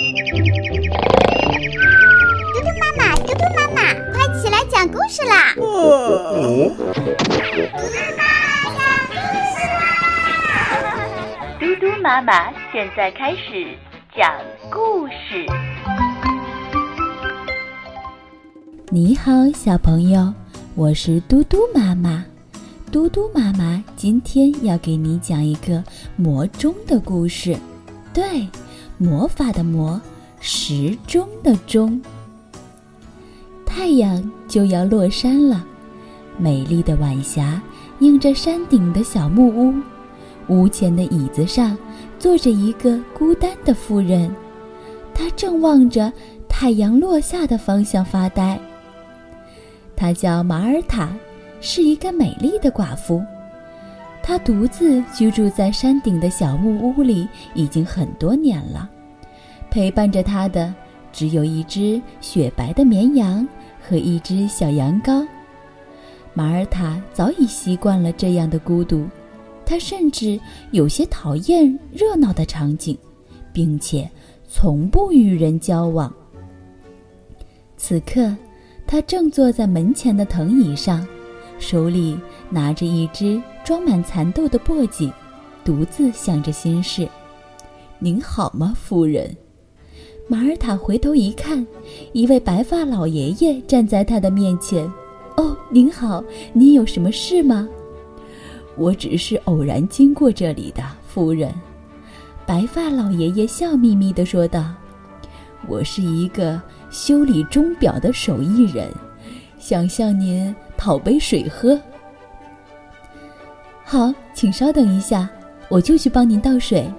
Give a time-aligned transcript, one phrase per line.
[0.00, 0.06] 嘟
[2.62, 5.52] 嘟妈妈，嘟嘟妈妈，快起来讲故事啦！
[5.54, 6.72] 嘟嘟
[7.92, 8.22] 妈妈
[8.72, 9.12] 讲故
[9.52, 9.78] 事啦！
[11.60, 13.76] 嘟嘟妈妈现在开始
[14.16, 14.32] 讲
[14.70, 15.44] 故事。
[18.88, 20.32] 你好，小朋友，
[20.76, 22.24] 我是嘟嘟妈妈。
[22.90, 25.84] 嘟嘟妈妈今天要给你讲一个
[26.16, 27.54] 魔钟的故事。
[28.14, 28.48] 对，
[29.02, 29.98] 魔法的魔，
[30.40, 31.98] 时钟的钟。
[33.64, 35.64] 太阳就要落山了，
[36.36, 37.62] 美丽的晚霞
[38.00, 39.74] 映着山顶的小木屋，
[40.48, 41.74] 屋前的椅子上
[42.18, 44.30] 坐着一个孤单的妇人，
[45.14, 46.12] 她正望着
[46.46, 48.60] 太阳落下的方向发呆。
[49.96, 51.08] 她叫马尔塔，
[51.62, 53.24] 是一个美丽的寡妇。
[54.30, 58.88] 他独自居住在山顶的小木屋里已经很多年了，
[59.68, 60.72] 陪伴着他的
[61.12, 63.44] 只有一只雪白的绵羊
[63.82, 65.26] 和一只小羊羔。
[66.32, 69.04] 马尔塔早已习惯了这样的孤独，
[69.66, 70.38] 他甚至
[70.70, 72.96] 有些讨厌热闹的场景，
[73.52, 74.08] 并且
[74.48, 76.14] 从不与人交往。
[77.76, 78.32] 此刻。
[78.86, 81.06] 他正坐在门前的藤椅上，
[81.60, 85.12] 手里拿着一只装满蚕豆的簸箕，
[85.64, 87.06] 独自想着心事。
[87.98, 89.36] 您好吗，夫人？
[90.26, 91.64] 马尔塔回头一看，
[92.12, 94.90] 一位白发老爷爷站在他的面前。
[95.36, 97.68] 哦，您好，您有什么事吗？
[98.76, 101.52] 我只是偶然经过这里的，夫人。
[102.46, 104.72] 白发老爷爷笑眯眯地说道
[105.68, 108.92] ：“我是一个。”修理钟表的手艺人，
[109.60, 111.78] 想向您讨杯水喝。
[113.84, 115.28] 好，请稍等一下，
[115.68, 116.90] 我就去帮您倒水。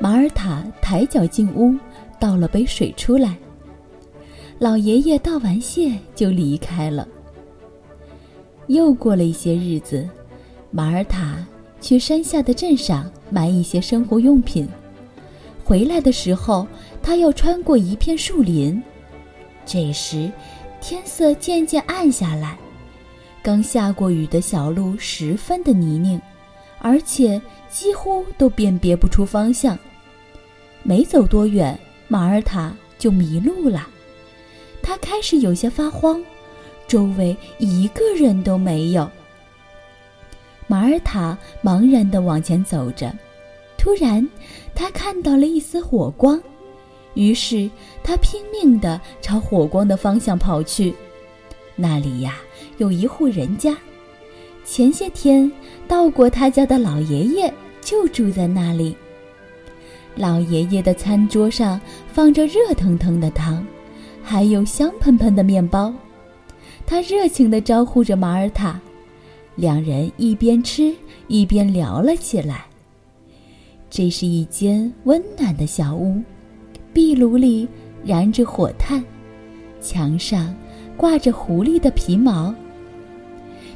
[0.00, 1.76] 马尔塔抬脚进屋，
[2.18, 3.36] 倒了杯水出来。
[4.58, 7.06] 老爷爷道完谢就离开了。
[8.66, 10.08] 又过了一些日子，
[10.72, 11.46] 马尔塔
[11.80, 14.68] 去山下的镇上买一些生活用品。
[15.64, 16.66] 回来的时候，
[17.00, 18.82] 他要穿过一片树林。
[19.64, 20.28] 这时，
[20.80, 22.58] 天色渐渐暗下来，
[23.42, 26.20] 刚下过雨的小路十分的泥泞，
[26.78, 29.78] 而且几乎都辨别不出方向。
[30.82, 31.78] 没走多远，
[32.08, 33.88] 马尔塔就迷路了。
[34.82, 36.22] 他开始有些发慌，
[36.86, 39.10] 周围一个人都没有。
[40.66, 43.12] 马尔塔茫然地往前走着，
[43.76, 44.26] 突然，
[44.74, 46.40] 他看到了一丝火光。
[47.14, 47.68] 于是
[48.02, 50.94] 他拼命地朝火光的方向跑去，
[51.80, 52.38] 那里呀
[52.78, 53.76] 有一户人家，
[54.64, 55.50] 前些天
[55.86, 58.96] 到过他家的老爷爷就住在那里。
[60.16, 61.80] 老爷爷的餐桌上
[62.12, 63.64] 放着热腾腾的汤，
[64.20, 65.94] 还有香喷喷的面包，
[66.84, 68.80] 他热情地招呼着马尔塔，
[69.54, 70.92] 两人一边吃
[71.28, 72.66] 一边聊了起来。
[73.88, 76.20] 这是一间温暖的小屋。
[76.92, 77.68] 壁炉里
[78.04, 79.04] 燃着火炭，
[79.80, 80.52] 墙上
[80.98, 82.54] 挂着狐狸的皮毛。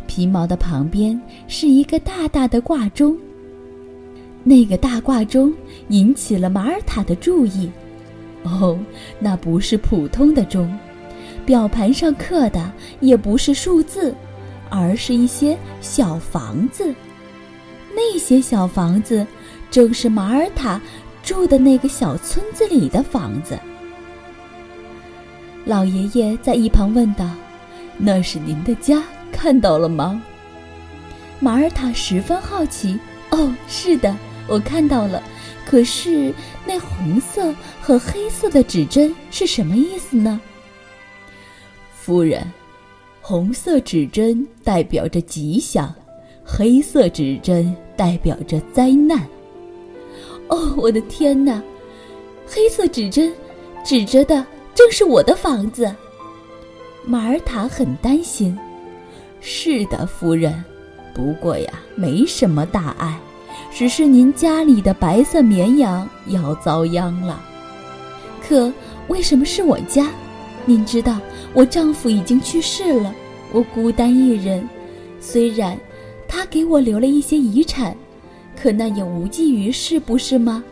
[0.06, 1.18] 皮毛的旁边
[1.48, 3.16] 是一个大大的挂钟。
[4.42, 5.54] 那个大挂钟
[5.88, 7.70] 引起了马尔塔的注意。
[8.42, 8.76] 哦，
[9.20, 10.76] 那不是普通的钟，
[11.46, 14.12] 表盘上刻的也不是数字，
[14.68, 16.92] 而是一些小房子。
[17.94, 19.24] 那些小房子
[19.70, 20.80] 正是马尔塔。
[21.22, 23.56] 住的那个小村子里的房子，
[25.64, 27.28] 老爷爷在一旁问道
[27.96, 30.20] ：“那是您的家，看到了吗？”
[31.38, 32.98] 马尔塔十分好奇
[33.30, 34.16] ：“哦，是的，
[34.48, 35.22] 我看到了。
[35.64, 36.34] 可是
[36.66, 40.40] 那红色和黑色的指针是什么意思呢？”
[41.94, 42.44] 夫人，
[43.20, 45.94] 红色指针代表着吉祥，
[46.44, 49.24] 黑色指针代表着灾难。
[50.48, 51.62] 哦，我的天哪！
[52.46, 53.32] 黑色指针
[53.84, 54.44] 指着的
[54.82, 55.94] 正是我的房子。
[57.04, 58.58] 马尔塔很担心。
[59.40, 60.52] 是的，夫人。
[61.14, 63.16] 不过呀，没什么大碍，
[63.70, 67.40] 只是您家里的白色绵羊要遭殃了。
[68.42, 68.72] 可
[69.06, 70.10] 为什么是我家？
[70.64, 71.20] 您知道，
[71.54, 73.14] 我丈夫已经去世了，
[73.52, 74.68] 我孤单一人。
[75.20, 75.78] 虽然
[76.26, 77.96] 他给我留了一些遗产。
[78.60, 80.64] 可那也无济于事，不是吗？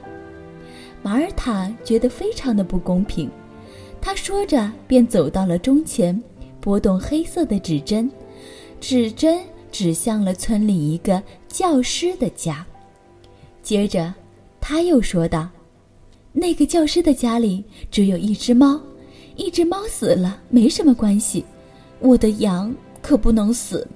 [1.00, 3.30] 马尔塔觉得非常的不公平。
[4.00, 6.20] 他说着，便走到了钟前，
[6.60, 8.10] 拨动黑色的指针，
[8.80, 12.66] 指针指向了村里一个教师的家。
[13.62, 14.12] 接着，
[14.60, 15.48] 他又说道
[16.32, 18.80] ：“那个教师的家里只有一只猫，
[19.36, 21.44] 一只猫死了没什么关系，
[22.00, 23.86] 我的羊可不能死。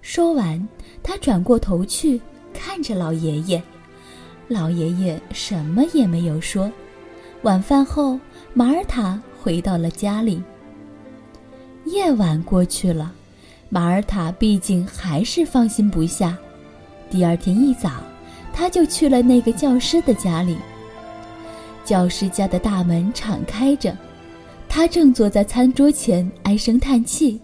[0.00, 0.66] 说完，
[1.02, 2.20] 他转过头去
[2.52, 3.62] 看着老爷爷，
[4.48, 6.70] 老爷爷什么也没有说。
[7.42, 8.18] 晚饭后，
[8.56, 10.40] 马尔塔回到了家里。
[11.86, 13.12] 夜晚过去了，
[13.68, 16.38] 马尔塔毕竟还是放心不下。
[17.10, 17.90] 第二天一早，
[18.52, 20.56] 他就去了那个教师的家里。
[21.84, 23.96] 教师家的大门敞开着，
[24.68, 27.40] 他正坐在餐桌前唉声叹气。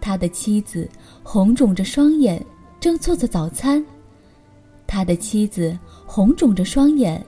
[0.00, 0.88] 他的妻子
[1.24, 2.40] 红肿着双眼，
[2.78, 3.84] 正做着早餐。
[4.86, 5.76] 他的妻子
[6.06, 7.20] 红肿着双眼，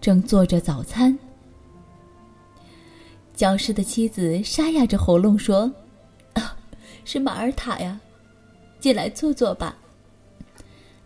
[0.00, 1.16] 正做着早餐。
[3.36, 5.70] 教师的妻子沙哑着喉咙说
[6.32, 6.56] ：“啊，
[7.04, 8.00] 是马尔塔呀，
[8.80, 9.76] 进来坐坐吧。”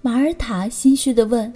[0.00, 1.52] 马尔塔心虚的问。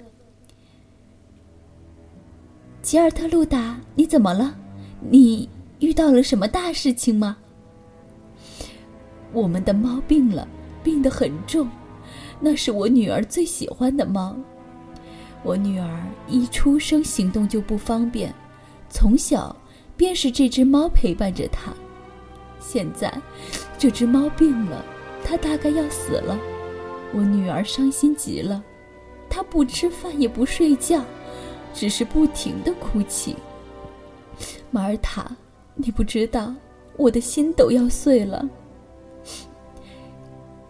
[2.81, 4.53] 吉尔特路达，你怎么了？
[4.99, 5.47] 你
[5.79, 7.37] 遇到了什么大事情吗？
[9.31, 10.45] 我们的猫病了，
[10.83, 11.69] 病得很重，
[12.41, 14.35] 那是我女儿最喜欢的猫。
[15.41, 18.33] 我女儿一出生行动就不方便，
[18.89, 19.55] 从小
[19.97, 21.73] 便是这只猫陪伴着他。
[22.59, 23.13] 现在，
[23.77, 24.83] 这只猫病了，
[25.23, 26.39] 它大概要死了。
[27.13, 28.63] 我女儿伤心极了，
[29.29, 31.03] 她不吃饭也不睡觉。
[31.73, 33.35] 只是不停的哭泣。
[34.71, 35.29] 马尔塔，
[35.75, 36.55] 你不知道，
[36.95, 38.47] 我的心都要碎了。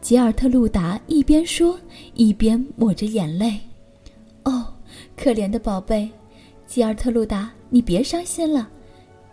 [0.02, 1.80] 吉尔特路达一边说，
[2.16, 3.60] 一边抹着眼泪。
[4.46, 4.66] 哦，
[5.16, 6.10] 可怜的宝贝，
[6.66, 8.68] 吉尔特路达，你别伤心了。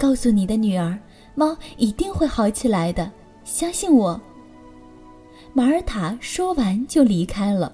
[0.03, 0.99] 告诉你的女儿，
[1.37, 3.09] 猫一定会好起来的，
[3.45, 4.21] 相信我。
[5.53, 7.73] 马尔塔说完就离开了。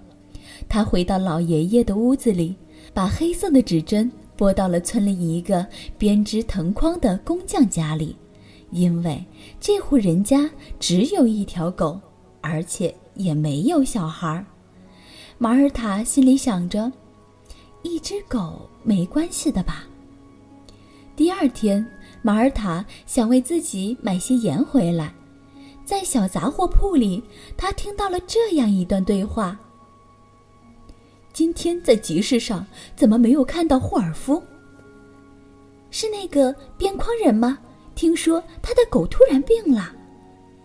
[0.69, 2.55] 他回到老爷爷的屋子里。
[2.95, 5.65] 把黑色的指针拨到了村里一个
[5.97, 8.17] 编织藤筐的工匠家里，
[8.71, 9.23] 因为
[9.61, 12.01] 这户人家只有一条狗，
[12.41, 14.45] 而且也没有小孩。
[15.37, 16.91] 马尔塔心里想着，
[17.83, 19.85] 一只狗没关系的吧。
[21.15, 21.87] 第二天，
[22.23, 25.15] 马尔塔想为自己买些盐回来，
[25.85, 27.23] 在小杂货铺里，
[27.57, 29.59] 他听到了这样一段对话。
[31.33, 32.67] 今天在集市上
[32.97, 34.43] 怎么没有看到霍尔夫？
[35.91, 37.59] 是那个边框人吗？
[37.95, 39.95] 听说他的狗突然病了。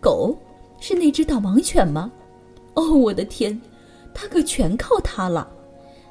[0.01, 0.37] 狗
[0.79, 2.11] 是那只导盲犬吗？
[2.73, 3.59] 哦，我的天，
[4.13, 5.49] 他可全靠它了。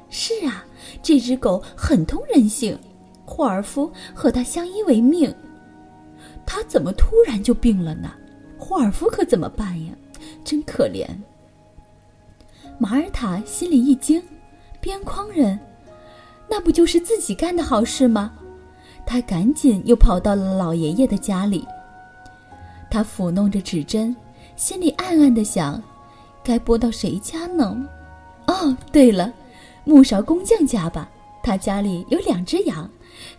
[0.09, 0.65] 是啊，
[1.01, 2.77] 这只狗很通人性。
[3.25, 5.33] 霍尔夫和他相依为命，
[6.45, 8.11] 他怎么突然就病了呢？
[8.57, 9.93] 霍尔夫可怎么办呀？
[10.43, 11.07] 真可怜。
[12.77, 14.21] 马尔塔心里一惊。
[14.81, 15.57] 边框人，
[16.49, 18.33] 那不就是自己干的好事吗？
[19.05, 21.65] 他赶紧又跑到了老爷爷的家里。
[22.91, 24.13] 他抚弄着指针，
[24.57, 25.81] 心里暗暗的想：
[26.43, 27.87] 该拨到谁家呢？
[28.47, 29.33] 哦，对了，
[29.85, 31.09] 木勺工匠家吧。
[31.41, 32.89] 他家里有两只羊，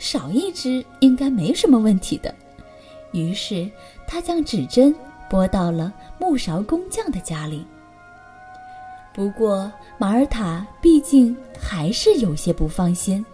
[0.04, 2.32] 少一只应该没什么问题的。
[3.12, 3.66] 于是
[4.06, 4.94] 他将指针
[5.30, 7.64] 拨到了木勺工匠的家里。
[9.14, 13.24] 不过，马尔塔毕竟还是有些不放心。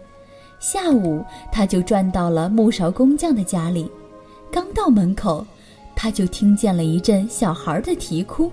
[0.61, 3.91] 下午，他就转到了木勺工匠的家里。
[4.49, 5.45] 刚到门口，
[5.97, 8.49] 他就听见了一阵小孩的啼哭。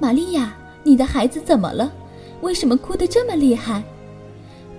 [0.00, 1.92] 玛利亚，你的孩子怎么了？
[2.40, 3.84] 为什么哭得这么厉害？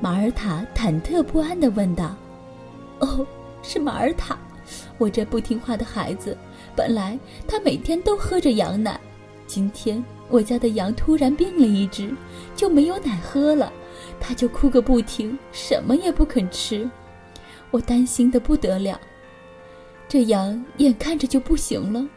[0.06, 2.16] 马尔塔忐忑不安地问道。
[3.02, 3.26] “哦，
[3.64, 4.38] 是马尔塔，
[5.00, 6.38] 我这不听话的孩子。
[6.76, 9.00] 本来他每天都喝着羊奶，
[9.48, 12.14] 今天……”我家的羊突然病了一只，
[12.56, 13.74] 就没有奶喝了，
[14.20, 16.88] 他就哭个不停，什么也不肯吃。
[17.72, 19.02] 我担心的不得了，
[20.08, 22.08] 这羊眼看着就不行了，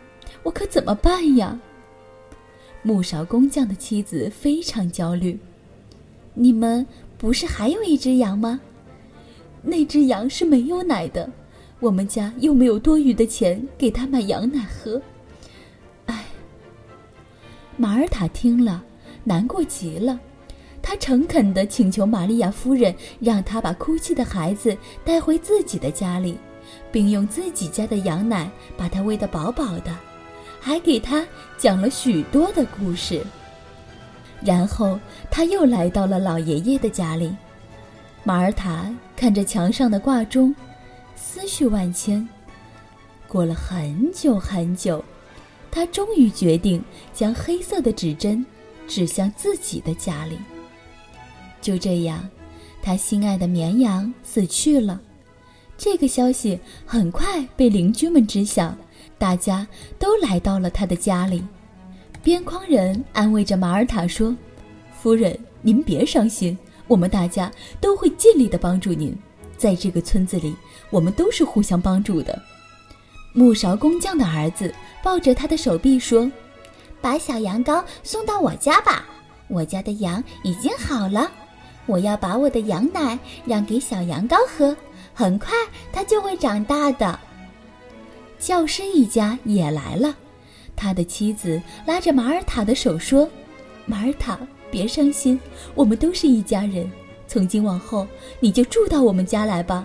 [0.42, 1.58] 我可怎么办呀？
[2.82, 5.38] 木勺工匠的妻子非常焦虑。
[6.34, 6.86] 你们
[7.18, 8.60] 不是还有一只羊吗？
[9.60, 11.28] 那只羊是没有奶的，
[11.80, 15.02] 我们家又没有多余的钱给它买羊奶喝。
[16.06, 16.24] 唉
[17.76, 18.84] 马尔塔听了，
[19.24, 20.18] 难过极了。
[20.80, 26.38] 他诚恳地请求玛利亚夫人，让他把哭泣的孩子带回自己的家里，
[26.92, 29.94] 并用自己家的羊奶把他喂得饱饱的，
[30.60, 31.26] 还给他
[31.58, 33.20] 讲了许多的故事。
[34.42, 34.98] 然后
[35.30, 37.34] 他又来到了老爷爷的家里。
[38.24, 40.54] 马尔塔看着墙上的挂钟，
[41.16, 42.26] 思绪万千。
[43.26, 45.04] 过了很久很久。
[45.70, 48.44] 他终于决定将黑色的指针
[48.88, 50.38] 指向自己的家里。
[51.60, 52.26] 就这样，
[52.82, 54.98] 他心爱的绵羊死去了。
[55.76, 58.74] 这个消息很快被邻居们知晓，
[59.18, 59.68] 大家
[59.98, 61.44] 都来到了他的家里。
[62.22, 64.36] 边框人安慰着马尔塔说
[65.00, 66.56] ：“夫人，您别伤心，
[66.86, 69.16] 我们大家都会尽力的帮助您。
[69.56, 70.54] 在这个村子里，
[70.90, 72.40] 我们都是互相帮助的。”
[73.32, 76.30] 木勺工匠的儿子抱着他的手臂说
[77.00, 79.04] ：“把小羊羔送到我家吧，
[79.48, 81.30] 我家的羊已经好了。
[81.86, 84.76] 我要把我的羊奶让给小羊羔喝。”
[85.14, 85.52] 很快，
[85.92, 87.18] 它就会长大的。
[88.38, 90.14] 教师一家也来了，
[90.78, 93.28] 他的妻子拉着马尔塔的手说
[93.84, 94.38] ：“马尔塔，
[94.70, 95.38] 别伤心，
[95.74, 96.88] 我们都是一家人。
[97.26, 98.06] 从今往后，
[98.38, 99.84] 你就住到我们家来吧，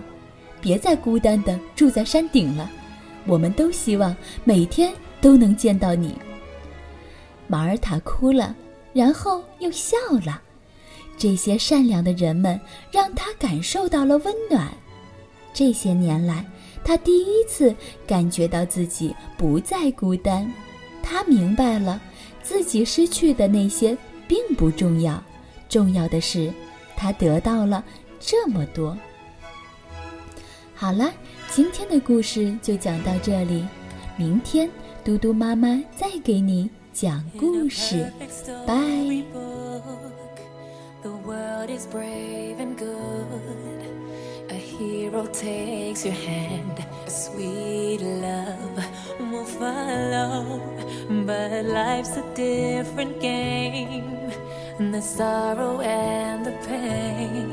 [0.60, 2.70] 别再孤单的住在山顶了。
[3.26, 6.14] 我们都希望每天都能见到你。”
[7.48, 8.54] 马尔塔哭了，
[8.92, 10.40] 然后又笑了。
[11.18, 12.58] 这些善良的人们
[12.90, 14.72] 让他感受到了温暖。
[15.52, 16.44] 这些年来，
[16.84, 17.74] 他第一次
[18.06, 20.50] 感觉到自己不再孤单。
[21.04, 22.00] 他明白了，
[22.42, 23.96] 自己失去的那些
[24.26, 25.22] 并不重要，
[25.68, 26.52] 重要的是，
[26.96, 27.84] 他得到了
[28.18, 28.96] 这么多。
[30.74, 31.12] 好了，
[31.50, 33.64] 今天的故事就讲到这里，
[34.16, 34.68] 明天
[35.04, 38.10] 嘟嘟妈妈再给你讲故事，
[38.66, 38.74] 拜。
[44.78, 48.84] Hero takes your hand, sweet love
[49.20, 50.60] will follow.
[51.26, 54.32] But life's a different game,
[54.78, 57.50] the sorrow and the pain.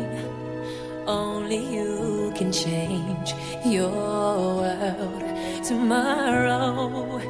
[1.06, 3.34] Only you can change
[3.66, 5.24] your world
[5.64, 7.22] tomorrow.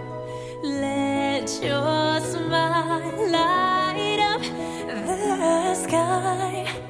[0.63, 4.41] Let your smile light up
[4.88, 6.80] the sky.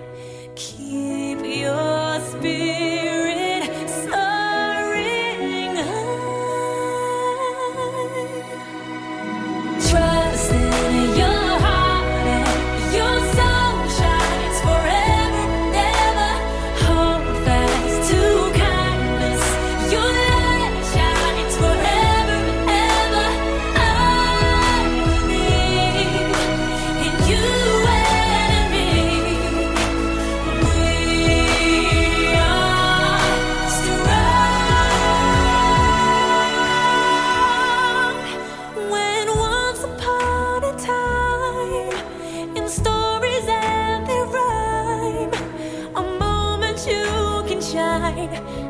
[48.22, 48.61] 那个